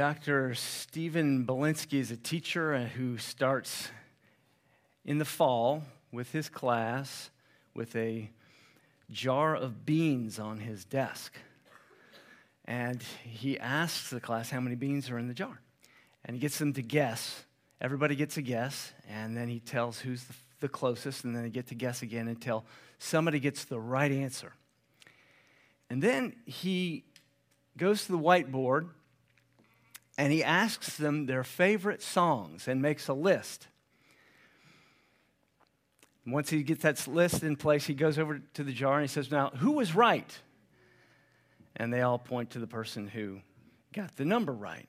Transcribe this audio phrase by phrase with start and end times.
[0.00, 0.54] Dr.
[0.54, 3.90] Stephen Belinsky is a teacher uh, who starts
[5.04, 7.28] in the fall with his class
[7.74, 8.30] with a
[9.10, 11.34] jar of beans on his desk.
[12.64, 15.60] And he asks the class how many beans are in the jar.
[16.24, 17.44] And he gets them to guess.
[17.78, 21.50] Everybody gets a guess, and then he tells who's the, the closest, and then they
[21.50, 22.64] get to guess again until
[22.98, 24.54] somebody gets the right answer.
[25.90, 27.04] And then he
[27.76, 28.88] goes to the whiteboard
[30.20, 33.68] and he asks them their favorite songs and makes a list.
[36.26, 39.08] Once he gets that list in place, he goes over to the jar and he
[39.08, 40.30] says, Now, who was right?
[41.74, 43.40] And they all point to the person who
[43.94, 44.86] got the number right.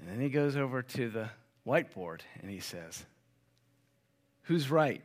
[0.00, 1.30] And then he goes over to the
[1.64, 3.06] whiteboard and he says,
[4.42, 5.04] Who's right?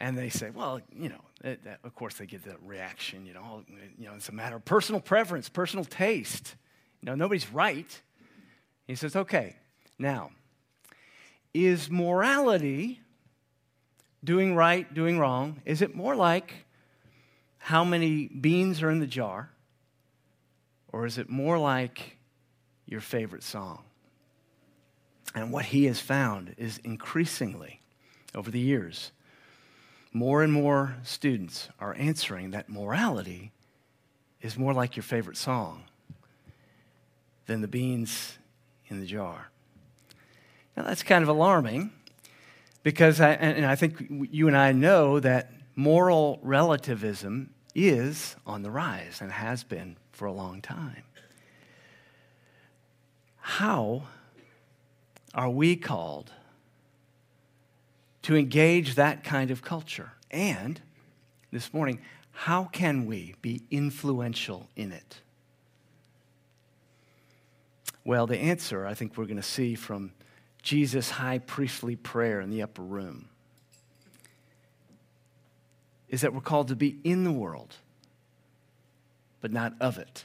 [0.00, 3.34] And they say, Well, you know, it, that, of course they get the reaction, you
[3.34, 3.62] know,
[3.98, 6.56] you know, it's a matter of personal preference, personal taste.
[7.02, 8.00] No, nobody's right.
[8.86, 9.56] He says, okay,
[9.98, 10.30] now,
[11.54, 13.00] is morality
[14.22, 15.60] doing right, doing wrong?
[15.64, 16.66] Is it more like
[17.58, 19.50] how many beans are in the jar?
[20.92, 22.18] Or is it more like
[22.86, 23.82] your favorite song?
[25.34, 27.80] And what he has found is increasingly,
[28.34, 29.12] over the years,
[30.12, 33.52] more and more students are answering that morality
[34.40, 35.84] is more like your favorite song
[37.46, 38.38] than the beans
[38.88, 39.50] in the jar.
[40.76, 41.92] Now, that's kind of alarming
[42.82, 48.70] because, I, and I think you and I know that moral relativism is on the
[48.70, 51.02] rise and has been for a long time.
[53.38, 54.04] How
[55.34, 56.32] are we called
[58.22, 60.12] to engage that kind of culture?
[60.30, 60.80] And
[61.52, 62.00] this morning,
[62.32, 65.20] how can we be influential in it?
[68.06, 70.12] Well, the answer I think we're going to see from
[70.62, 73.28] Jesus' high priestly prayer in the upper room
[76.08, 77.74] is that we're called to be in the world,
[79.40, 80.24] but not of it.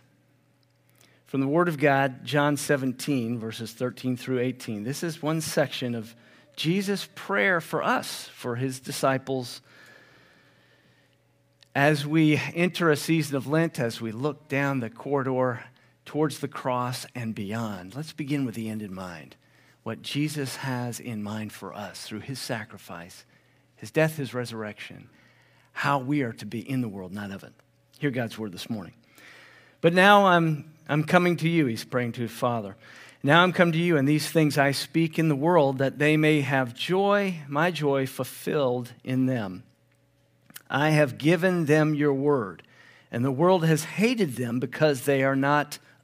[1.25, 4.83] From the Word of God, John 17, verses 13 through 18.
[4.83, 6.13] This is one section of
[6.55, 9.59] Jesus' prayer for us, for his disciples.
[11.73, 15.63] As we enter a season of Lent, as we look down the corridor
[16.05, 17.95] towards the cross and beyond.
[17.95, 19.35] Let's begin with the end in mind.
[19.83, 23.25] What Jesus has in mind for us through his sacrifice,
[23.75, 25.09] his death, his resurrection,
[25.73, 27.53] how we are to be in the world, not of it.
[27.99, 28.93] Hear God's word this morning.
[29.79, 32.75] But now I'm, I'm coming to you, he's praying to his Father.
[33.23, 36.17] Now I'm come to you, and these things I speak in the world, that they
[36.17, 39.63] may have joy, my joy, fulfilled in them.
[40.69, 42.63] I have given them your word,
[43.11, 45.77] and the world has hated them because they are not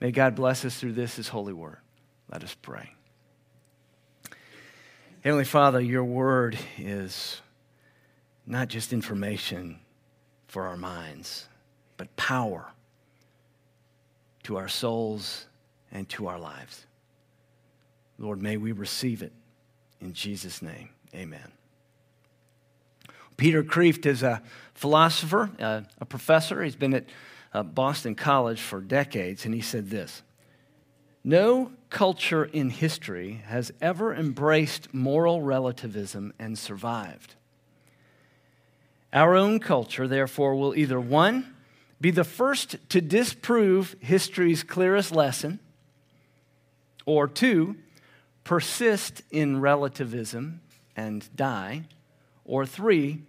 [0.00, 1.78] May God bless us through this, His holy word.
[2.30, 2.92] Let us pray.
[5.22, 7.40] Heavenly Father, your word is
[8.46, 9.80] not just information
[10.46, 11.48] for our minds,
[11.96, 12.72] but power
[14.44, 15.46] to our souls
[15.92, 16.86] and to our lives.
[18.18, 19.32] Lord, may we receive it
[20.00, 20.88] in Jesus' name.
[21.14, 21.52] Amen.
[23.36, 24.42] Peter Kreeft is a
[24.74, 26.62] philosopher, uh, a professor.
[26.62, 27.04] He's been at
[27.52, 30.22] uh, Boston College for decades, and he said this
[31.24, 37.34] No culture in history has ever embraced moral relativism and survived.
[39.12, 41.54] Our own culture, therefore, will either one,
[42.00, 45.58] be the first to disprove history's clearest lesson,
[47.06, 47.76] or two,
[48.44, 50.60] persist in relativism
[50.94, 51.84] and die,
[52.44, 53.22] or three,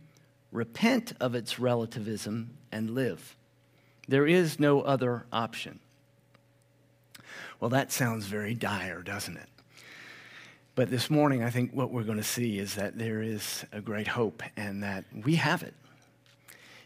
[0.51, 3.35] repent of its relativism and live.
[4.09, 5.79] There is no other option.
[7.59, 9.49] Well, that sounds very dire, doesn't it?
[10.73, 13.81] But this morning, I think what we're going to see is that there is a
[13.81, 15.75] great hope and that we have it.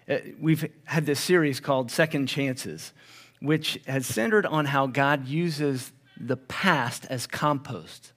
[0.09, 2.91] Uh, we've had this series called Second Chances,
[3.39, 8.11] which has centered on how God uses the past as compost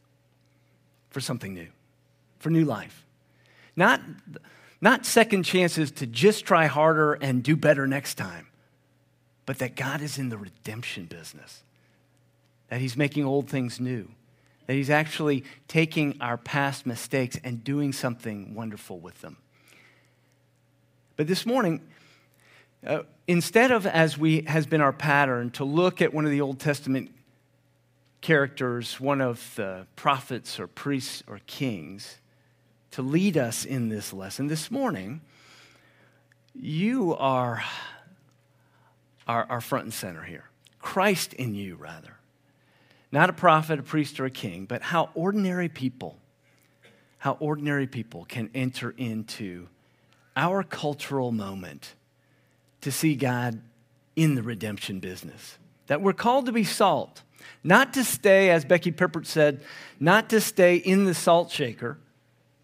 [1.10, 1.68] for something new,
[2.40, 3.06] for new life.
[3.76, 4.00] Not,
[4.80, 8.48] not second chances to just try harder and do better next time,
[9.46, 11.62] but that God is in the redemption business.
[12.68, 14.08] that He's making old things new,
[14.66, 19.36] that He's actually taking our past mistakes and doing something wonderful with them.
[21.16, 21.80] But this morning,
[22.86, 26.40] uh, instead of, as we has been our pattern, to look at one of the
[26.40, 27.12] Old Testament
[28.20, 32.18] characters, one of the prophets or priests or kings,
[32.90, 35.20] to lead us in this lesson, this morning,
[36.54, 37.62] you are,
[39.26, 40.44] are, front and center here.
[40.78, 42.16] Christ in you, rather.
[43.10, 46.16] Not a prophet, a priest, or a king, but how ordinary people,
[47.18, 49.68] how ordinary people can enter into
[50.36, 51.94] our cultural moment
[52.82, 53.60] to see God
[54.14, 55.58] in the redemption business.
[55.86, 57.22] That we're called to be salt,
[57.64, 59.62] not to stay, as Becky Pippert said,
[59.98, 61.98] not to stay in the salt shaker,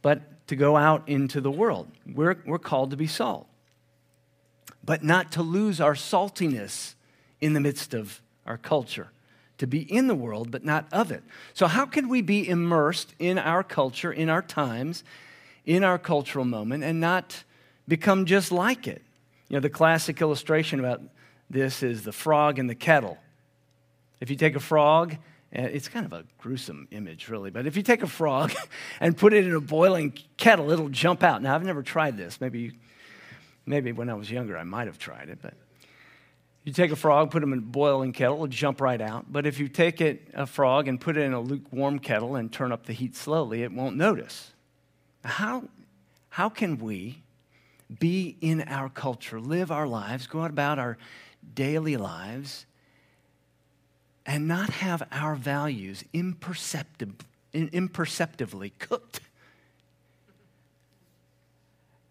[0.03, 1.89] but to go out into the world.
[2.07, 3.47] We're, we're called to be salt,
[4.85, 6.95] but not to lose our saltiness
[7.41, 9.09] in the midst of our culture.
[9.59, 11.23] To be in the world, but not of it.
[11.55, 15.05] So, how can we be immersed in our culture, in our times,
[15.65, 17.45] in our cultural moment, and not
[17.87, 19.03] become just like it?
[19.49, 21.03] You know, the classic illustration about
[21.49, 23.19] this is the frog in the kettle.
[24.21, 25.17] If you take a frog,
[25.53, 28.53] eh, it's kind of a gruesome image, really, but if you take a frog
[29.01, 31.43] and put it in a boiling kettle, it'll jump out.
[31.43, 32.41] Now, I've never tried this.
[32.41, 32.73] Maybe,
[33.67, 35.55] maybe when I was younger, I might have tried it, but
[36.65, 39.33] you take a frog, put it in a boiling kettle, it'll jump right out.
[39.33, 42.53] But if you take it, a frog and put it in a lukewarm kettle and
[42.53, 44.53] turn up the heat slowly, it won't notice.
[45.25, 45.65] How,
[46.29, 47.23] how can we
[47.99, 50.99] be in our culture, live our lives, go out about our
[51.55, 52.67] daily lives,
[54.25, 59.21] and not have our values imperceptib- imperceptibly cooked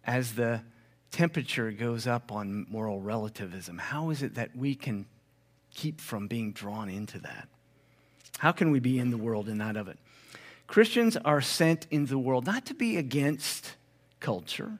[0.04, 0.60] as the
[1.12, 3.78] temperature goes up on moral relativism?
[3.78, 5.06] How is it that we can
[5.74, 7.48] keep from being drawn into that?
[8.38, 9.98] How can we be in the world and not of it?
[10.66, 13.76] Christians are sent into the world not to be against
[14.20, 14.78] culture,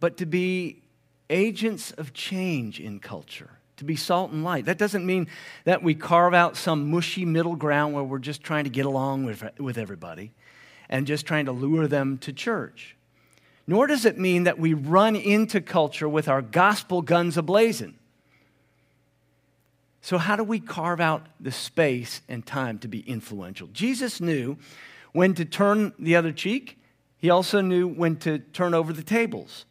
[0.00, 0.82] but to be
[1.30, 4.66] agents of change in culture to be salt and light.
[4.66, 5.28] That doesn't mean
[5.64, 9.24] that we carve out some mushy middle ground where we're just trying to get along
[9.24, 10.32] with, with everybody
[10.88, 12.96] and just trying to lure them to church.
[13.68, 17.94] Nor does it mean that we run into culture with our gospel guns ablazing.
[20.00, 23.68] So, how do we carve out the space and time to be influential?
[23.68, 24.56] Jesus knew
[25.12, 26.80] when to turn the other cheek,
[27.18, 29.66] he also knew when to turn over the tables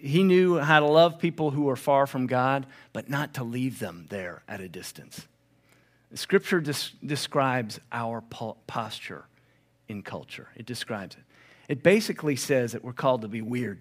[0.00, 3.78] he knew how to love people who were far from God, but not to leave
[3.78, 5.26] them there at a distance.
[6.14, 9.26] Scripture des- describes our po- posture
[9.88, 10.48] in culture.
[10.56, 11.22] It describes it.
[11.70, 13.80] It basically says that we're called to be weird.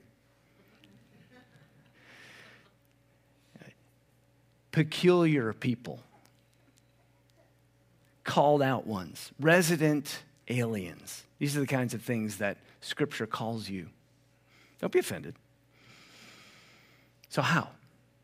[4.72, 6.00] Peculiar people,
[8.24, 10.20] called out ones, resident
[10.50, 11.24] aliens.
[11.40, 13.88] These are the kinds of things that Scripture calls you.
[14.80, 15.34] Don't be offended.
[17.30, 17.70] So, how?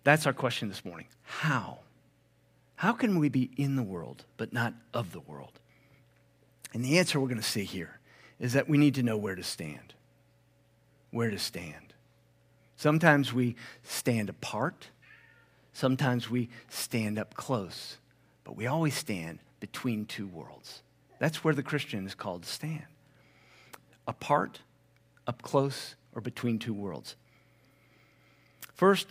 [0.04, 1.08] That's our question this morning.
[1.24, 1.80] How?
[2.76, 5.60] How can we be in the world but not of the world?
[6.72, 8.00] And the answer we're going to see here
[8.40, 9.94] is that we need to know where to stand.
[11.12, 11.94] Where to stand.
[12.76, 14.90] Sometimes we stand apart,
[15.72, 17.98] sometimes we stand up close,
[18.44, 20.82] but we always stand between two worlds.
[21.20, 22.84] That's where the Christian is called to stand.
[24.08, 24.60] Apart,
[25.26, 27.16] up close, or between two worlds.
[28.74, 29.08] First,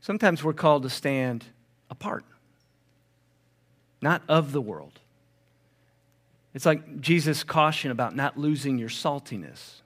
[0.00, 1.44] sometimes we're called to stand
[1.90, 2.24] apart,
[4.00, 5.00] not of the world.
[6.56, 9.82] It's like Jesus' caution about not losing your saltiness.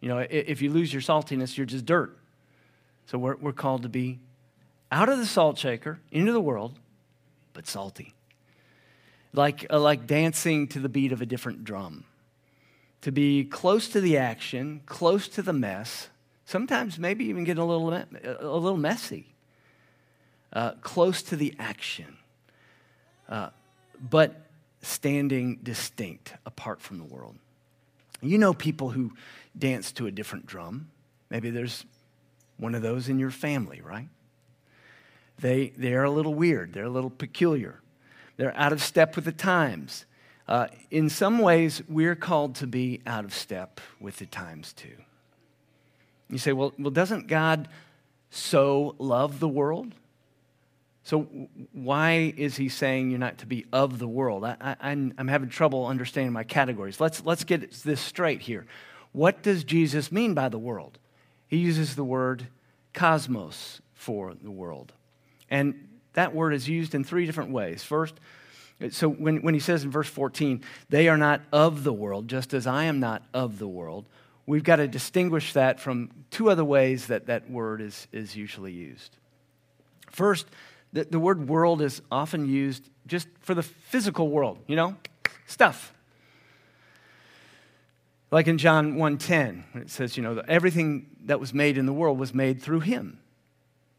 [0.00, 2.16] You know, if you lose your saltiness, you're just dirt.
[3.06, 4.20] So we're, we're called to be
[4.92, 6.78] out of the salt shaker, into the world,
[7.52, 8.14] but salty.
[9.32, 12.04] Like, uh, like dancing to the beat of a different drum.
[13.00, 16.08] To be close to the action, close to the mess,
[16.46, 19.26] Sometimes maybe even get a little, a little messy,
[20.52, 22.16] uh, close to the action,
[23.28, 23.50] uh,
[24.00, 24.45] but
[24.86, 27.36] standing distinct apart from the world.
[28.22, 29.12] You know people who
[29.58, 30.90] dance to a different drum.
[31.28, 31.84] Maybe there's
[32.56, 34.08] one of those in your family, right?
[35.38, 37.80] They, they are a little weird, they're a little peculiar,
[38.36, 40.06] they're out of step with the times.
[40.48, 44.96] Uh, in some ways, we're called to be out of step with the times too.
[46.30, 47.68] You say, well, well, doesn't God
[48.30, 49.94] so love the world?
[51.06, 51.20] So
[51.72, 54.44] why is he saying you're not to be of the world?
[54.44, 57.00] I, am having trouble understanding my categories.
[57.00, 58.66] Let's, let's get this straight here.
[59.12, 60.98] What does Jesus mean by the world?
[61.46, 62.48] He uses the word
[62.92, 64.94] cosmos for the world.
[65.48, 67.84] And that word is used in three different ways.
[67.84, 68.14] First,
[68.90, 72.52] so when, when he says in verse 14, they are not of the world, just
[72.52, 74.06] as I am not of the world,
[74.44, 78.72] we've got to distinguish that from two other ways that that word is, is usually
[78.72, 79.16] used.
[80.10, 80.48] First,
[80.96, 84.96] the, the word world is often used just for the physical world, you know,
[85.46, 85.92] stuff.
[88.30, 92.18] Like in John 1:10, it says, you know, everything that was made in the world
[92.18, 93.20] was made through him.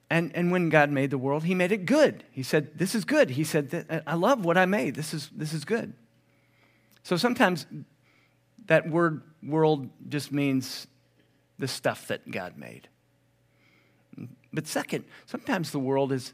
[0.09, 2.23] And, and when God made the world, he made it good.
[2.31, 3.29] He said, This is good.
[3.31, 4.95] He said, I love what I made.
[4.95, 5.93] This is, this is good.
[7.03, 7.67] So sometimes
[8.65, 10.87] that word world just means
[11.59, 12.87] the stuff that God made.
[14.51, 16.33] But second, sometimes the world is,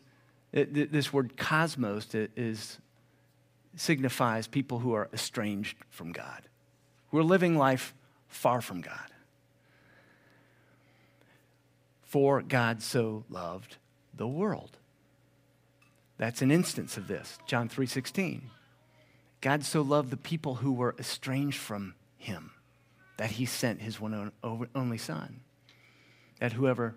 [0.53, 2.77] this word cosmos is,
[3.75, 6.43] signifies people who are estranged from God,
[7.10, 7.93] who are living life
[8.27, 9.12] far from God.
[12.03, 13.77] For God so loved
[14.13, 14.77] the world.
[16.17, 17.39] That's an instance of this.
[17.48, 18.51] John 3:16.
[19.41, 22.51] God so loved the people who were estranged from him
[23.17, 24.31] that he sent his one
[24.75, 25.41] only son.
[26.39, 26.95] That whoever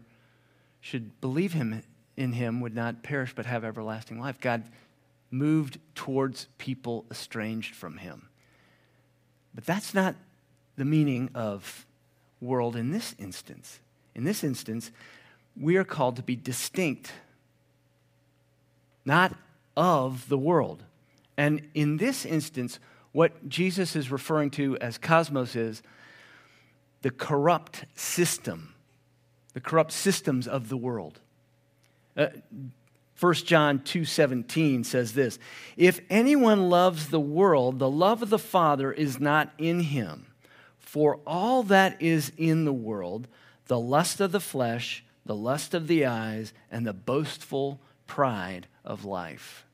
[0.80, 1.82] should believe him
[2.16, 4.40] in him would not perish but have everlasting life.
[4.40, 4.64] God
[5.30, 8.28] moved towards people estranged from him.
[9.54, 10.14] But that's not
[10.76, 11.86] the meaning of
[12.40, 13.80] world in this instance.
[14.14, 14.90] In this instance,
[15.58, 17.12] we are called to be distinct,
[19.04, 19.34] not
[19.76, 20.82] of the world.
[21.36, 22.78] And in this instance,
[23.12, 25.82] what Jesus is referring to as cosmos is
[27.02, 28.74] the corrupt system,
[29.54, 31.20] the corrupt systems of the world.
[32.16, 32.28] Uh,
[33.18, 35.38] 1 John 2:17 says this,
[35.76, 40.26] "If anyone loves the world, the love of the Father is not in him.
[40.78, 43.28] For all that is in the world,
[43.66, 49.04] the lust of the flesh, the lust of the eyes, and the boastful pride of
[49.04, 49.66] life.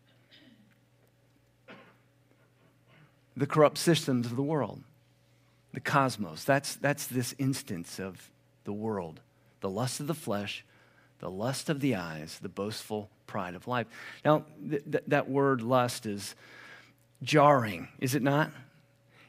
[3.36, 4.82] The corrupt systems of the world,
[5.72, 6.44] the cosmos.
[6.44, 8.30] That's, that's this instance of
[8.64, 9.20] the world.
[9.60, 10.64] The lust of the flesh,
[11.22, 13.86] the lust of the eyes, the boastful pride of life.
[14.24, 16.34] Now, th- th- that word lust is
[17.22, 18.50] jarring, is it not?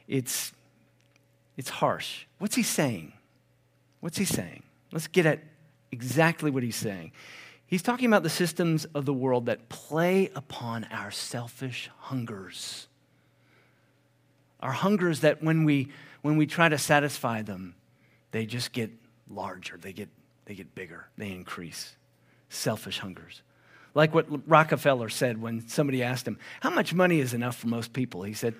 [0.08, 0.52] It's,
[1.56, 2.26] it's harsh.
[2.38, 3.12] What's he saying?
[4.00, 4.64] What's he saying?
[4.90, 5.44] Let's get at
[5.92, 7.12] exactly what he's saying.
[7.68, 12.88] He's talking about the systems of the world that play upon our selfish hungers.
[14.58, 17.76] Our hungers that when we, when we try to satisfy them,
[18.32, 18.90] they just get
[19.30, 20.08] larger, they get,
[20.46, 21.96] they get bigger, they increase.
[22.48, 23.42] Selfish hungers.
[23.94, 27.92] Like what Rockefeller said when somebody asked him, How much money is enough for most
[27.92, 28.22] people?
[28.22, 28.54] He said,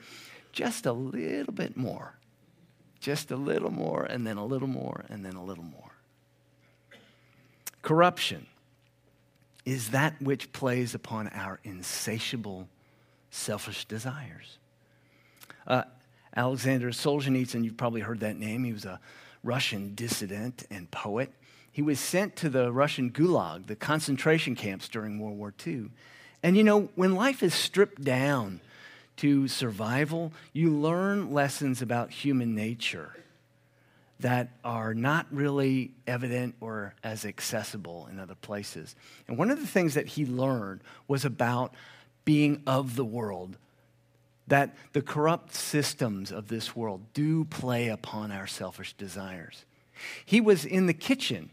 [0.52, 2.14] Just a little bit more.
[3.00, 5.90] Just a little more, and then a little more, and then a little more.
[7.82, 8.46] Corruption
[9.64, 12.68] is that which plays upon our insatiable
[13.30, 14.58] selfish desires.
[15.66, 15.82] Uh,
[16.36, 18.64] Alexander Solzhenitsyn, you've probably heard that name.
[18.64, 19.00] He was a
[19.42, 21.32] Russian dissident and poet.
[21.74, 25.90] He was sent to the Russian Gulag, the concentration camps during World War II.
[26.40, 28.60] And you know, when life is stripped down
[29.16, 33.16] to survival, you learn lessons about human nature
[34.20, 38.94] that are not really evident or as accessible in other places.
[39.26, 41.74] And one of the things that he learned was about
[42.24, 43.56] being of the world,
[44.46, 49.64] that the corrupt systems of this world do play upon our selfish desires.
[50.24, 51.50] He was in the kitchen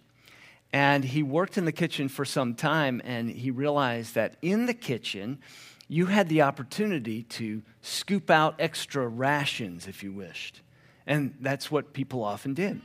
[0.74, 4.74] and he worked in the kitchen for some time and he realized that in the
[4.74, 5.40] kitchen,
[5.88, 10.62] you had the opportunity to scoop out extra rations if you wished.
[11.06, 12.82] And that's what people often did.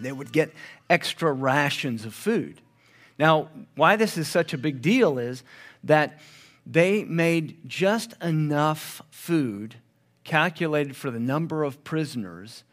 [0.00, 0.52] They would get
[0.90, 2.60] extra rations of food.
[3.18, 5.42] Now, why this is such a big deal is
[5.84, 6.18] that
[6.66, 9.76] they made just enough food
[10.24, 12.64] calculated for the number of prisoners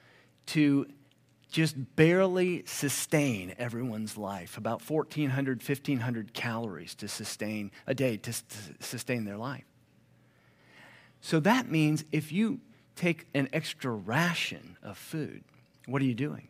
[0.48, 0.88] to
[1.56, 8.58] just barely sustain everyone's life about 1400 1500 calories to sustain a day to, to
[8.80, 9.64] sustain their life
[11.26, 12.60] so that means if you
[12.96, 15.44] take an extra ration of food,
[15.88, 16.50] what are you doing?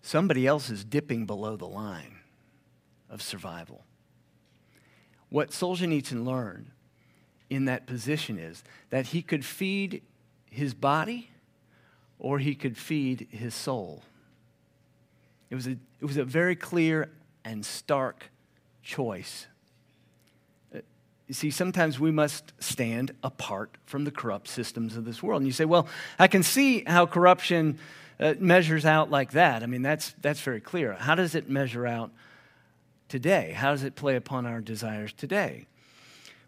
[0.00, 2.16] Somebody else is dipping below the line
[3.10, 3.84] of survival.
[5.28, 6.70] What Solzhenitsyn learned
[7.50, 10.00] in that position is that he could feed
[10.50, 11.28] his body
[12.22, 14.02] or he could feed his soul.
[15.50, 17.10] It was a, it was a very clear
[17.44, 18.30] and stark
[18.82, 19.46] choice
[21.32, 25.40] you see, sometimes we must stand apart from the corrupt systems of this world.
[25.40, 25.88] And you say, well,
[26.18, 27.78] I can see how corruption
[28.20, 29.62] uh, measures out like that.
[29.62, 30.92] I mean, that's, that's very clear.
[30.92, 32.10] How does it measure out
[33.08, 33.52] today?
[33.56, 35.68] How does it play upon our desires today?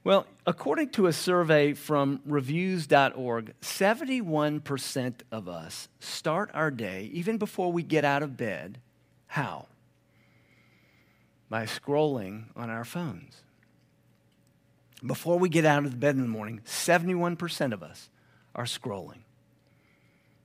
[0.05, 7.73] Well, according to a survey from reviews.org, 71% of us start our day, even before
[7.73, 8.81] we get out of bed,
[9.29, 9.67] how?
[11.49, 13.41] By scrolling on our phones.
[15.05, 18.11] Before we get out of bed in the morning, 71% of us
[18.55, 19.23] are scrolling.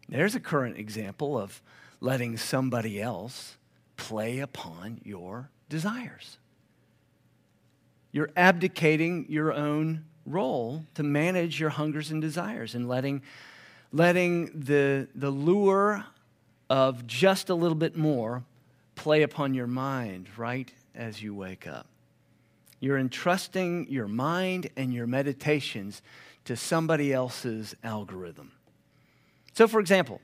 [0.08, 1.62] There's a current example of
[2.00, 3.58] letting somebody else
[3.98, 6.38] play upon your desires.
[8.12, 13.22] You're abdicating your own role to manage your hungers and desires and letting,
[13.92, 16.06] letting the, the lure
[16.70, 18.44] of just a little bit more
[18.96, 21.88] play upon your mind right as you wake up.
[22.80, 26.02] You're entrusting your mind and your meditations
[26.46, 28.52] to somebody else's algorithm.
[29.54, 30.22] So, for example,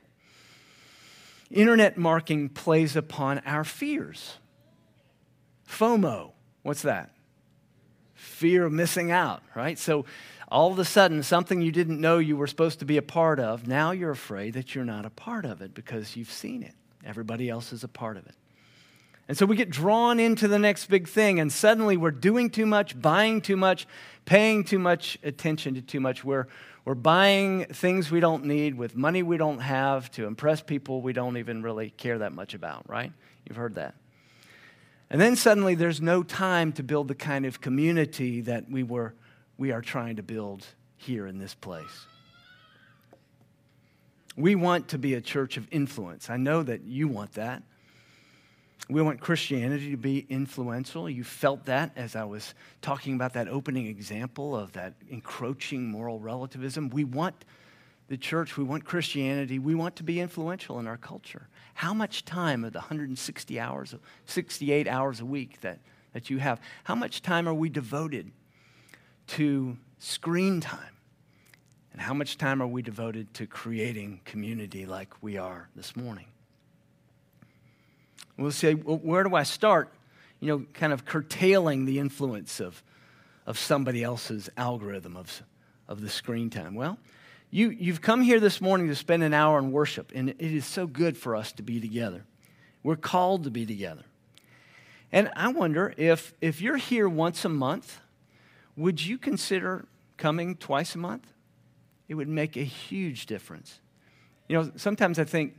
[1.50, 4.36] internet marketing plays upon our fears.
[5.68, 7.15] FOMO, what's that?
[8.16, 9.78] Fear of missing out, right?
[9.78, 10.04] So,
[10.48, 13.40] all of a sudden, something you didn't know you were supposed to be a part
[13.40, 16.74] of, now you're afraid that you're not a part of it because you've seen it.
[17.04, 18.34] Everybody else is a part of it.
[19.28, 22.66] And so we get drawn into the next big thing, and suddenly we're doing too
[22.66, 23.86] much, buying too much,
[24.24, 26.22] paying too much attention to too much.
[26.22, 26.46] We're,
[26.84, 31.12] we're buying things we don't need with money we don't have to impress people we
[31.12, 33.12] don't even really care that much about, right?
[33.48, 33.96] You've heard that.
[35.10, 39.14] And then suddenly there's no time to build the kind of community that we, were,
[39.56, 42.06] we are trying to build here in this place.
[44.36, 46.28] We want to be a church of influence.
[46.28, 47.62] I know that you want that.
[48.88, 51.08] We want Christianity to be influential.
[51.08, 56.20] You felt that as I was talking about that opening example of that encroaching moral
[56.20, 56.90] relativism.
[56.90, 57.44] We want
[58.08, 61.48] the church, we want Christianity, we want to be influential in our culture.
[61.74, 63.94] How much time of the 160 hours,
[64.26, 65.80] 68 hours a week that,
[66.12, 68.30] that you have, how much time are we devoted
[69.28, 70.96] to screen time?
[71.92, 76.26] And how much time are we devoted to creating community like we are this morning?
[78.36, 79.92] We'll say, well, where do I start?
[80.40, 82.82] You know, kind of curtailing the influence of,
[83.46, 85.42] of somebody else's algorithm of,
[85.88, 86.74] of the screen time.
[86.74, 86.98] Well,
[87.50, 90.66] you, you've come here this morning to spend an hour in worship, and it is
[90.66, 92.24] so good for us to be together.
[92.82, 94.02] We're called to be together.
[95.12, 98.00] And I wonder if, if you're here once a month,
[98.76, 101.26] would you consider coming twice a month?
[102.08, 103.80] It would make a huge difference.
[104.48, 105.54] You know, sometimes I think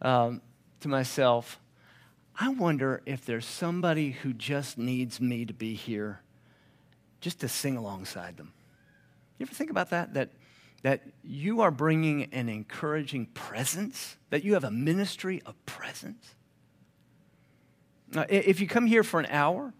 [0.00, 0.40] um,
[0.80, 1.58] to myself,
[2.38, 6.20] I wonder if there's somebody who just needs me to be here
[7.20, 8.52] just to sing alongside them.
[9.38, 10.14] You ever think about that?
[10.14, 10.30] That,
[10.82, 16.34] that you are bringing an encouraging presence, that you have a ministry of presence.
[18.12, 19.72] Now, if you come here for an hour,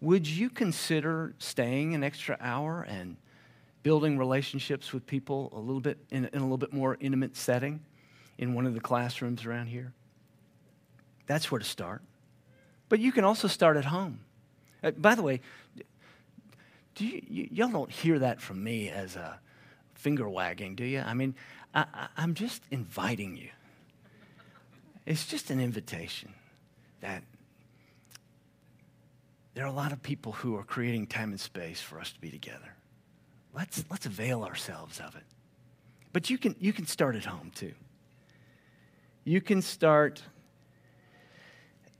[0.00, 3.16] would you consider staying an extra hour and
[3.82, 7.80] building relationships with people a little bit in, in a little bit more intimate setting
[8.38, 9.92] in one of the classrooms around here?
[11.26, 12.02] That's where to start.
[12.88, 14.20] But you can also start at home.
[14.82, 15.40] Uh, by the way,
[16.94, 19.38] do you, you, y'all don't hear that from me as a
[20.02, 21.00] finger wagging, do you?
[21.00, 21.36] I mean,
[21.74, 23.48] I, I'm just inviting you.
[25.06, 26.34] It's just an invitation
[27.00, 27.22] that
[29.54, 32.20] there are a lot of people who are creating time and space for us to
[32.20, 32.74] be together.
[33.54, 35.22] Let's, let's avail ourselves of it.
[36.12, 37.72] But you can, you can start at home too.
[39.24, 40.22] You can start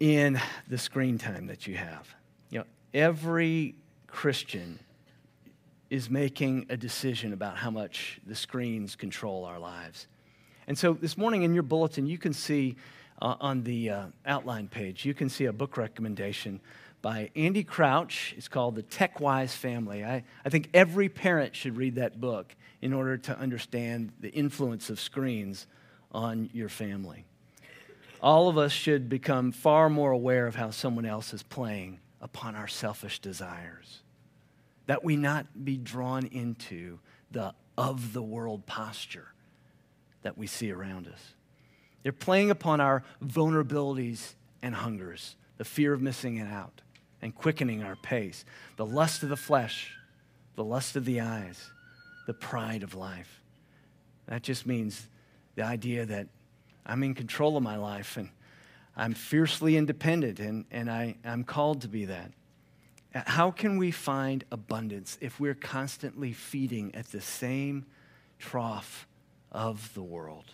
[0.01, 2.12] in the screen time that you have.
[2.51, 3.77] You know, every
[4.09, 4.81] Christian
[5.93, 10.07] is making a decision about how much the screens control our lives.
[10.67, 12.77] And so this morning in your bulletin, you can see
[13.21, 16.63] uh, on the uh, outline page, you can see a book recommendation
[17.03, 18.33] by Andy Crouch.
[18.39, 20.03] It's called The Tech Wise Family.
[20.03, 24.89] I, I think every parent should read that book in order to understand the influence
[24.89, 25.67] of screens
[26.11, 27.27] on your family
[28.23, 32.55] all of us should become far more aware of how someone else is playing upon
[32.55, 34.03] our selfish desires.
[34.87, 36.99] That we not be drawn into
[37.31, 39.29] the of the world posture
[40.23, 41.35] that we see around us.
[42.03, 46.83] They're playing upon our vulnerabilities and hungers, the fear of missing it out
[47.21, 48.45] and quickening our pace,
[48.77, 49.97] the lust of the flesh,
[50.57, 51.71] the lust of the eyes,
[52.27, 53.42] the pride of life.
[54.27, 55.09] That just means
[55.55, 56.29] the idea that
[56.85, 58.31] I'm in control of my life and
[58.97, 62.33] I'm fiercely independent and, and I, I'm called to be that.
[63.14, 67.85] How can we find abundance if we're constantly feeding at the same
[68.38, 69.07] trough
[69.51, 70.53] of the world?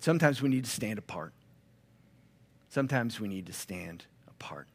[0.00, 1.32] Sometimes we need to stand apart.
[2.68, 4.68] Sometimes we need to stand apart.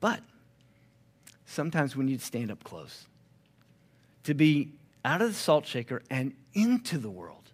[0.00, 0.20] But
[1.46, 3.06] sometimes we need to stand up close
[4.24, 4.72] to be
[5.04, 7.52] out of the salt shaker and into the world.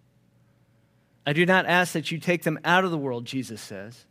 [1.27, 4.07] I do not ask that you take them out of the world, Jesus says,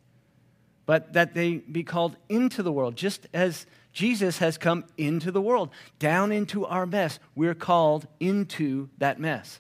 [0.88, 5.42] but that they be called into the world, just as Jesus has come into the
[5.42, 5.70] world,
[6.00, 7.20] down into our mess.
[7.36, 9.60] We're called into that mess.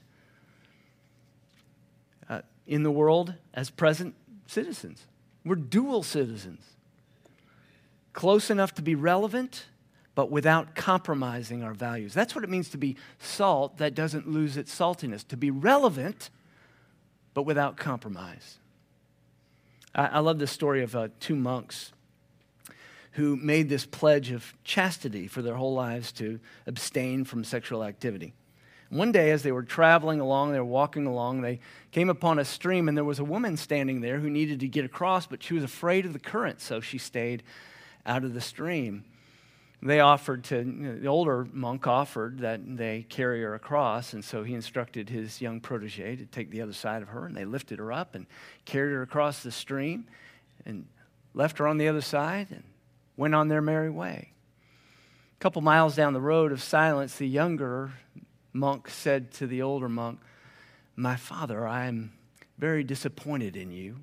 [2.29, 4.15] Uh, in the world as present
[4.47, 5.05] citizens,
[5.45, 6.63] we're dual citizens,
[8.13, 9.65] close enough to be relevant
[10.15, 12.11] but without compromising our values.
[12.11, 16.31] That's what it means to be salt that doesn't lose its saltiness, to be relevant,
[17.35, 18.57] but without compromise.
[19.97, 21.91] I, I love the story of uh, two monks
[23.13, 28.33] who made this pledge of chastity for their whole lives to abstain from sexual activity.
[28.89, 31.59] One day, as they were traveling along, they were walking along, they
[31.91, 34.85] came upon a stream, and there was a woman standing there who needed to get
[34.85, 37.43] across, but she was afraid of the current, so she stayed
[38.05, 39.03] out of the stream
[39.81, 44.55] they offered to, the older monk offered that they carry her across, and so he
[44.55, 47.91] instructed his young protege to take the other side of her, and they lifted her
[47.91, 48.25] up and
[48.65, 50.05] carried her across the stream
[50.65, 50.87] and
[51.33, 52.63] left her on the other side and
[53.17, 54.31] went on their merry way.
[55.35, 57.91] A couple miles down the road of silence, the younger
[58.53, 60.19] monk said to the older monk,
[60.95, 62.13] My father, I am
[62.57, 63.97] very disappointed in you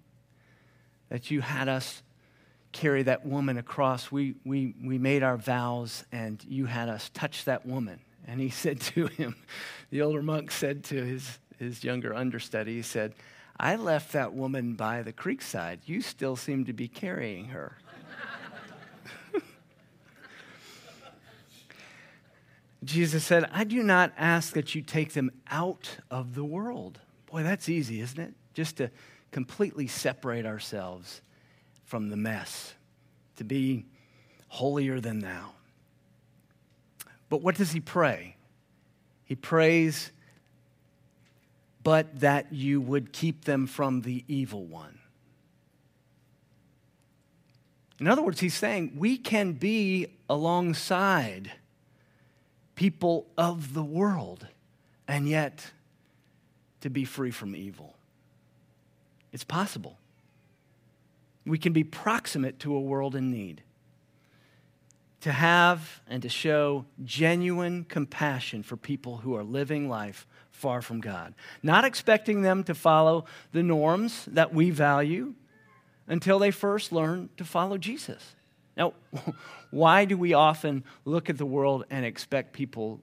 [1.08, 2.02] that you had us
[2.74, 4.12] carry that woman across.
[4.12, 8.00] We, we, we made our vows, and you had us touch that woman.
[8.26, 9.36] And he said to him,
[9.90, 13.14] the older monk said to his, his younger understudy, he said,
[13.58, 15.80] I left that woman by the creek side.
[15.86, 17.78] You still seem to be carrying her.
[22.84, 26.98] Jesus said, I do not ask that you take them out of the world.
[27.30, 28.34] Boy, that's easy, isn't it?
[28.52, 28.90] Just to
[29.30, 31.20] completely separate ourselves
[31.84, 32.74] from the mess,
[33.36, 33.84] to be
[34.48, 35.52] holier than thou.
[37.28, 38.36] But what does he pray?
[39.24, 40.10] He prays,
[41.82, 44.98] but that you would keep them from the evil one.
[48.00, 51.52] In other words, he's saying we can be alongside
[52.74, 54.46] people of the world
[55.06, 55.72] and yet
[56.80, 57.96] to be free from evil.
[59.32, 59.98] It's possible
[61.46, 63.62] we can be proximate to a world in need.
[65.22, 71.00] To have and to show genuine compassion for people who are living life far from
[71.00, 71.34] God.
[71.62, 75.34] Not expecting them to follow the norms that we value
[76.06, 78.34] until they first learn to follow Jesus.
[78.76, 78.94] Now,
[79.70, 83.00] why do we often look at the world and expect people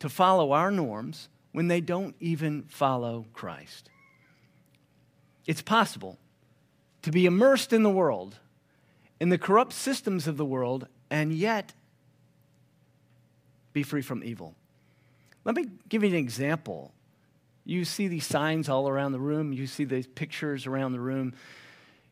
[0.00, 3.88] to follow our norms when they don't even follow Christ?
[5.46, 6.18] It's possible
[7.04, 8.38] to be immersed in the world,
[9.20, 11.74] in the corrupt systems of the world, and yet
[13.74, 14.54] be free from evil.
[15.44, 16.94] Let me give you an example.
[17.66, 21.34] You see these signs all around the room, you see these pictures around the room.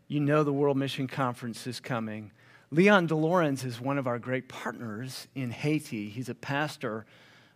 [0.08, 2.30] You know the World Mission Conference is coming.
[2.70, 6.10] Leon DeLorenz is one of our great partners in Haiti.
[6.10, 7.06] He's a pastor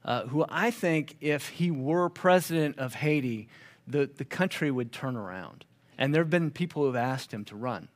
[0.06, 3.48] uh, who I think, if he were president of Haiti,
[3.86, 5.66] the, the country would turn around.
[5.98, 7.88] And there have been people who have asked him to run.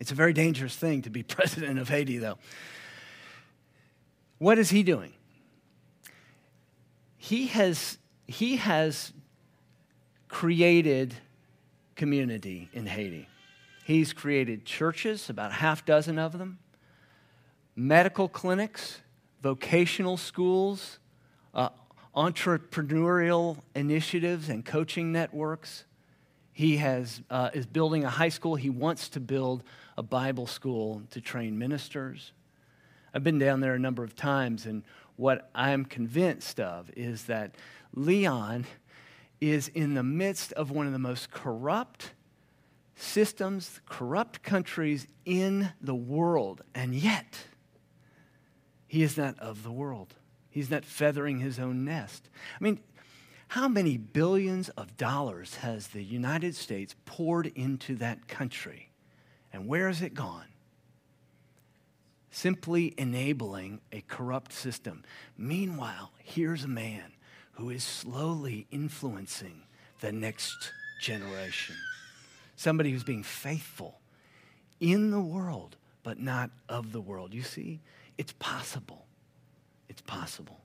[0.00, 2.38] It's a very dangerous thing to be president of Haiti, though.
[4.38, 5.12] What is he doing?
[7.16, 9.12] He has, he has
[10.28, 11.14] created
[11.94, 13.28] community in Haiti.
[13.84, 16.58] He's created churches, about a half dozen of them,
[17.76, 19.00] medical clinics,
[19.42, 20.98] vocational schools,
[21.54, 21.68] uh,
[22.16, 25.84] entrepreneurial initiatives, and coaching networks.
[26.52, 28.56] He has, uh, is building a high school.
[28.56, 29.62] He wants to build
[29.96, 32.32] a Bible school to train ministers.
[33.14, 34.82] I've been down there a number of times, and
[35.16, 37.54] what I'm convinced of is that
[37.94, 38.66] Leon
[39.40, 42.12] is in the midst of one of the most corrupt
[42.96, 47.46] systems, corrupt countries in the world, and yet
[48.86, 50.14] he is not of the world.
[50.50, 52.28] He's not feathering his own nest.
[52.60, 52.78] I mean,
[53.52, 58.88] how many billions of dollars has the United States poured into that country?
[59.52, 60.46] And where has it gone?
[62.30, 65.04] Simply enabling a corrupt system.
[65.36, 67.12] Meanwhile, here's a man
[67.52, 69.64] who is slowly influencing
[70.00, 71.76] the next generation.
[72.56, 74.00] Somebody who's being faithful
[74.80, 77.34] in the world, but not of the world.
[77.34, 77.80] You see,
[78.16, 79.04] it's possible.
[79.90, 80.62] It's possible.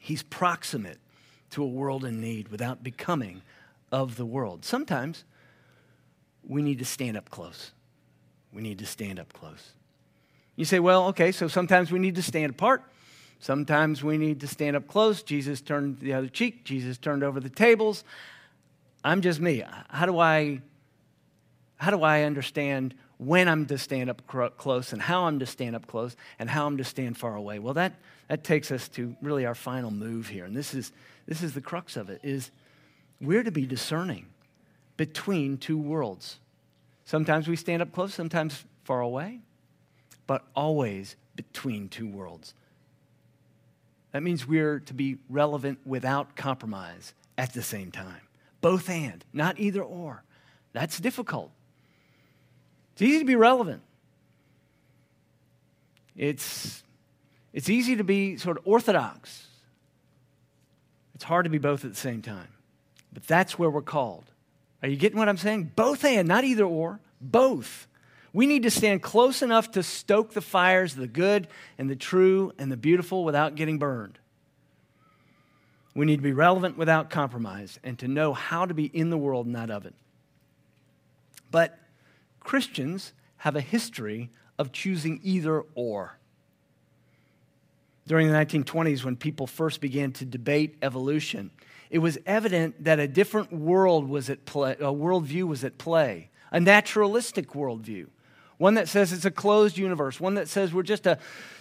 [0.00, 1.00] He's proximate
[1.50, 3.42] to a world in need without becoming
[3.92, 4.64] of the world.
[4.64, 5.24] Sometimes
[6.42, 7.72] we need to stand up close.
[8.52, 9.72] We need to stand up close.
[10.54, 12.82] You say, well, okay, so sometimes we need to stand apart.
[13.38, 15.22] Sometimes we need to stand up close.
[15.22, 16.64] Jesus turned the other cheek.
[16.64, 18.04] Jesus turned over the tables.
[19.04, 19.62] I'm just me.
[19.88, 20.62] How do I
[21.76, 25.74] how do I understand when I'm to stand up close and how I'm to stand
[25.74, 27.58] up close and how I'm to stand far away?
[27.58, 27.94] Well, that,
[28.28, 30.44] that takes us to really our final move here.
[30.44, 30.92] And this is,
[31.26, 32.50] this is the crux of it is
[33.20, 34.26] we're to be discerning
[34.96, 36.38] between two worlds.
[37.04, 39.40] Sometimes we stand up close, sometimes far away,
[40.26, 42.54] but always between two worlds.
[44.12, 48.20] That means we're to be relevant without compromise at the same time.
[48.60, 50.24] Both and, not either or.
[50.72, 51.50] That's difficult.
[52.96, 53.82] It's easy to be relevant.
[56.16, 56.82] It's,
[57.52, 59.48] it's easy to be sort of orthodox.
[61.14, 62.48] It's hard to be both at the same time.
[63.12, 64.24] But that's where we're called.
[64.82, 65.72] Are you getting what I'm saying?
[65.76, 67.86] Both and, not either or, both.
[68.32, 71.96] We need to stand close enough to stoke the fires of the good and the
[71.96, 74.18] true and the beautiful without getting burned.
[75.94, 79.18] We need to be relevant without compromise and to know how to be in the
[79.18, 79.94] world, not of it.
[81.50, 81.78] But
[82.46, 86.16] Christians have a history of choosing either or.
[88.06, 91.50] During the 1920s, when people first began to debate evolution,
[91.90, 96.30] it was evident that a different world was at play, a worldview was at play,
[96.52, 98.06] a naturalistic worldview,
[98.58, 101.18] one that says it's a closed universe, one that says we're just a,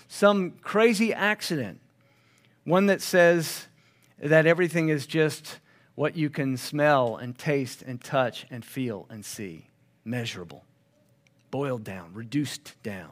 [0.08, 1.82] some crazy accident,
[2.63, 3.65] one that says
[4.19, 5.58] that everything is just
[5.95, 9.65] what you can smell and taste and touch and feel and see,
[10.04, 10.63] measurable,
[11.56, 13.12] boiled down, reduced down.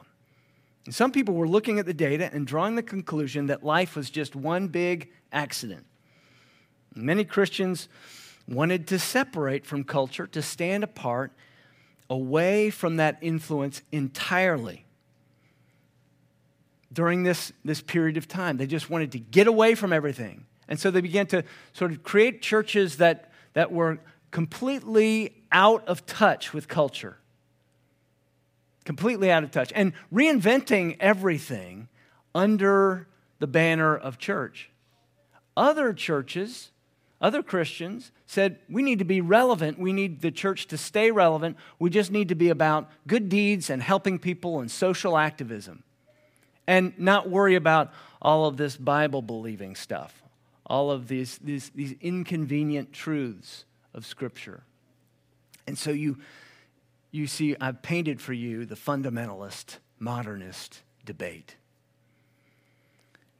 [0.84, 4.10] And some people were looking at the data and drawing the conclusion that life was
[4.10, 5.86] just one big accident.
[6.94, 7.88] Many Christians
[8.46, 11.32] wanted to separate from culture, to stand apart,
[12.10, 14.84] away from that influence entirely
[16.92, 18.58] during this, this period of time.
[18.58, 20.44] They just wanted to get away from everything.
[20.68, 26.04] And so they began to sort of create churches that, that were completely out of
[26.04, 27.16] touch with culture.
[28.84, 29.72] Completely out of touch.
[29.74, 31.88] And reinventing everything
[32.34, 34.70] under the banner of church.
[35.56, 36.70] Other churches
[37.24, 39.78] other Christians said, we need to be relevant.
[39.78, 41.56] We need the church to stay relevant.
[41.78, 45.84] We just need to be about good deeds and helping people and social activism
[46.66, 50.22] and not worry about all of this Bible believing stuff,
[50.66, 54.62] all of these, these, these inconvenient truths of Scripture.
[55.66, 56.18] And so you,
[57.14, 61.54] you see, I've painted for you the fundamentalist, modernist debate.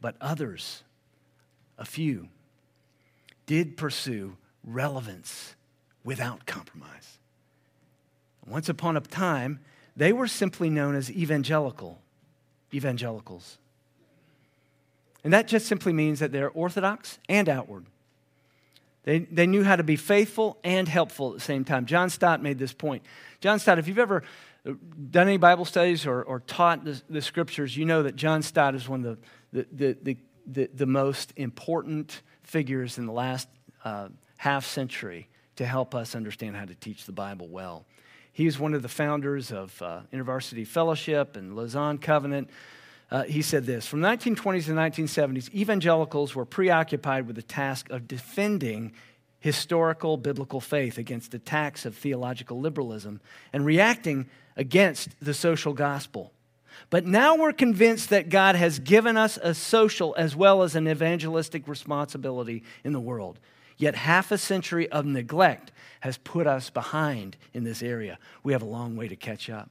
[0.01, 0.85] But others,
[1.77, 2.29] a few,
[3.47, 5.57] did pursue relevance
[6.05, 7.19] without compromise.
[8.47, 9.59] Once upon a time,
[9.97, 12.01] they were simply known as evangelical,
[12.73, 13.59] evangelicals.
[15.25, 17.87] And that just simply means that they're orthodox and outward.
[19.05, 21.87] They, they knew how to be faithful and helpful at the same time.
[21.87, 23.05] John Stott made this point.
[23.41, 24.23] John Stott, if you've ever
[25.11, 28.75] done any Bible studies or, or taught the, the, scriptures, you know that John Stott
[28.75, 29.19] is one of
[29.53, 33.47] the, the, the, the, the most important figures in the last
[33.85, 37.85] uh, half century to help us understand how to teach the Bible well.
[38.33, 42.51] He was one of the founders of uh, InterVarsity Fellowship and Lausanne Covenant.
[43.15, 47.89] Uh, he said this From the 1920s and 1970s, evangelicals were preoccupied with the task
[47.91, 48.93] of defending
[49.39, 53.21] historical biblical faith against attacks of theological liberalism
[53.53, 56.33] and reacting against the social gospel.
[56.91, 60.89] But now we're convinced that God has given us a social as well as an
[60.89, 63.39] evangelistic responsibility in the world.
[63.77, 68.19] Yet half a century of neglect has put us behind in this area.
[68.43, 69.71] We have a long way to catch up.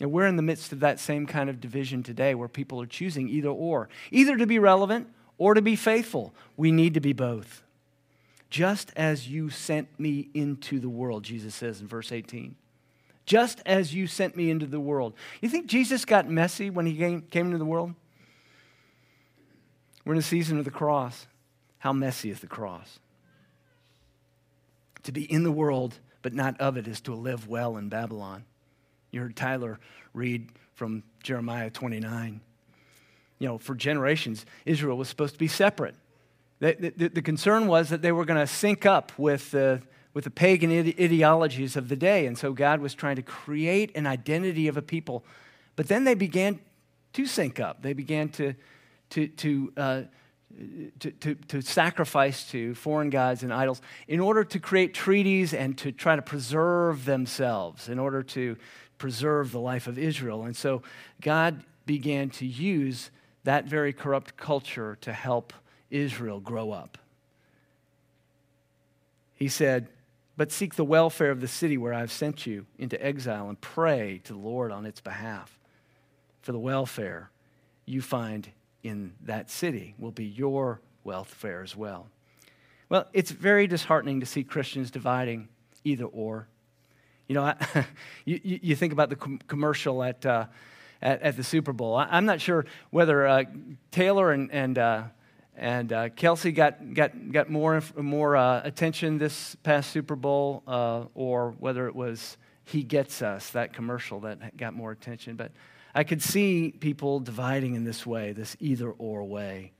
[0.00, 2.86] And we're in the midst of that same kind of division today where people are
[2.86, 6.34] choosing either or, either to be relevant or to be faithful.
[6.56, 7.62] We need to be both.
[8.50, 12.56] Just as you sent me into the world, Jesus says in verse 18
[13.26, 15.14] just as you sent me into the world.
[15.40, 17.94] You think Jesus got messy when he came, came into the world?
[20.04, 21.26] We're in a season of the cross.
[21.78, 22.98] How messy is the cross?
[25.04, 28.44] To be in the world, but not of it, is to live well in Babylon.
[29.14, 29.78] You heard Tyler
[30.12, 32.40] read from Jeremiah 29.
[33.38, 35.94] You know, for generations, Israel was supposed to be separate.
[36.58, 39.82] The, the, the concern was that they were going to sync up with the
[40.14, 42.26] with the pagan ideologies of the day.
[42.26, 45.24] And so God was trying to create an identity of a people.
[45.74, 46.60] But then they began
[47.14, 47.82] to sync up.
[47.82, 48.54] They began to,
[49.10, 50.02] to, to uh,
[51.00, 55.76] to, to, to, sacrifice to foreign gods and idols in order to create treaties and
[55.78, 58.56] to try to preserve themselves, in order to
[58.98, 60.44] preserve the life of Israel.
[60.44, 60.82] And so
[61.20, 63.10] God began to use
[63.44, 65.52] that very corrupt culture to help
[65.90, 66.98] Israel grow up.
[69.34, 69.88] He said,
[70.36, 74.20] But seek the welfare of the city where I've sent you into exile and pray
[74.24, 75.58] to the Lord on its behalf.
[76.42, 77.30] For the welfare
[77.84, 78.48] you find
[78.82, 82.06] in that city will be your welfare as well.
[82.88, 85.48] Well, it's very disheartening to see Christians dividing
[85.84, 86.48] either or.
[87.26, 87.86] You know, I,
[88.24, 90.46] you, you think about the com- commercial at, uh,
[91.00, 91.94] at, at, the Super Bowl.
[91.96, 93.44] I, am not sure whether uh,
[93.90, 95.02] Taylor and, and, uh,
[95.56, 101.04] and uh, Kelce got, got, got more, more uh, attention this past Super Bowl uh,
[101.14, 105.36] or whether it was He Gets Us, that commercial that got more attention.
[105.36, 105.52] But
[105.94, 109.72] I could see people dividing in this way, this either or way.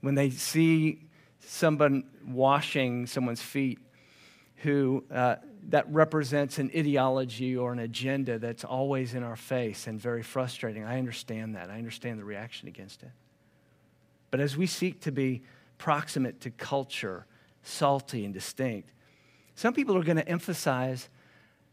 [0.00, 1.00] When they see
[1.40, 3.78] someone washing someone's feet
[4.56, 5.04] who
[5.68, 10.84] that represents an ideology or an agenda that's always in our face and very frustrating.
[10.84, 11.70] I understand that.
[11.70, 13.10] I understand the reaction against it.
[14.30, 15.42] But as we seek to be
[15.78, 17.26] proximate to culture,
[17.62, 18.90] salty and distinct,
[19.54, 21.08] some people are going to emphasize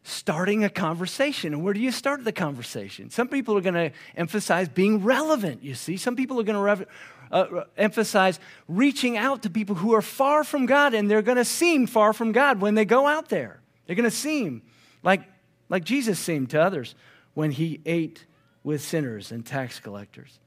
[0.03, 1.53] starting a conversation.
[1.53, 3.09] And where do you start the conversation?
[3.09, 5.97] Some people are going to emphasize being relevant, you see.
[5.97, 6.87] Some people are going to rev-
[7.31, 11.45] uh, emphasize reaching out to people who are far from God, and they're going to
[11.45, 13.60] seem far from God when they go out there.
[13.91, 14.61] They're going to seem
[15.03, 15.23] like,
[15.67, 16.95] like Jesus seemed to others
[17.33, 18.25] when he ate
[18.63, 20.39] with sinners and tax collectors.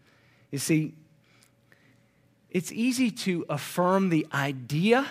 [0.50, 0.94] You see,
[2.48, 5.07] it's easy to affirm the idea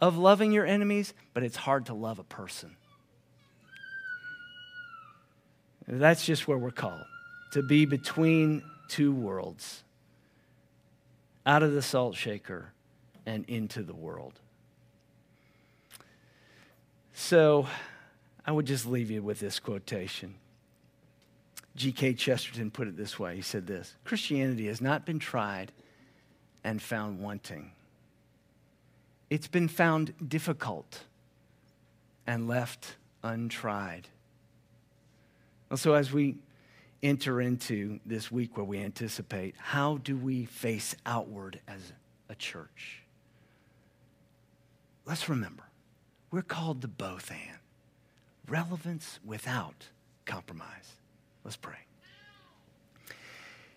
[0.00, 2.76] of loving your enemies, but it's hard to love a person.
[5.88, 7.04] That's just where we're called
[7.50, 9.82] to be between two worlds,
[11.44, 12.70] out of the salt shaker
[13.26, 14.38] and into the world.
[17.20, 17.66] So
[18.46, 20.36] I would just leave you with this quotation.
[21.74, 22.14] G.K.
[22.14, 25.72] Chesterton put it this way He said this Christianity has not been tried
[26.62, 27.72] and found wanting,
[29.28, 31.02] it's been found difficult
[32.24, 34.06] and left untried.
[35.70, 36.36] And so, as we
[37.02, 41.92] enter into this week where we anticipate, how do we face outward as
[42.28, 43.02] a church?
[45.04, 45.64] Let's remember,
[46.30, 47.58] we're called to both and
[48.48, 49.88] relevance without
[50.24, 50.96] compromise.
[51.44, 51.78] Let's pray.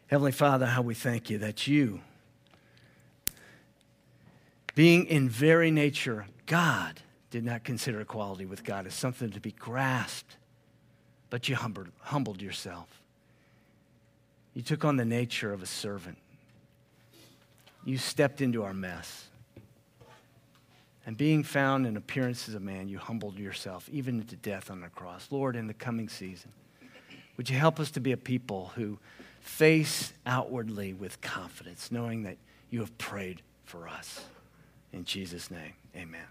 [0.07, 2.01] Heavenly Father, how we thank you that you,
[4.75, 9.51] being in very nature God, did not consider equality with God as something to be
[9.51, 10.35] grasped
[11.31, 13.01] but you humbled, humbled yourself.
[14.53, 16.17] You took on the nature of a servant.
[17.83, 19.29] You stepped into our mess.
[21.05, 24.81] And being found in appearance as a man, you humbled yourself, even to death on
[24.81, 25.27] the cross.
[25.31, 26.51] Lord, in the coming season,
[27.37, 28.99] would you help us to be a people who
[29.39, 32.37] face outwardly with confidence, knowing that
[32.69, 34.25] you have prayed for us?
[34.93, 36.27] In Jesus' name, amen.